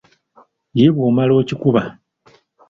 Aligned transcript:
Ye 0.77 0.85
bw’omala 0.95 1.33
okikuba 1.41 1.81